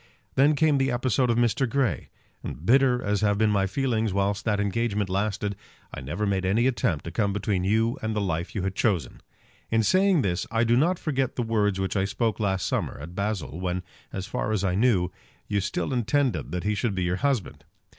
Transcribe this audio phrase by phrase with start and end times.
[0.33, 1.69] Then came the episode of Mr.
[1.69, 2.09] Grey;
[2.43, 5.55] and bitter as have been my feelings whilst that engagement lasted,
[5.93, 9.21] I never made any attempt to come between you and the life you had chosen.
[9.69, 13.13] In saying this I do not forget the words which I spoke last summer at
[13.13, 15.11] Basle, when, as far as I knew,
[15.47, 17.63] you still intended that he should be your husband.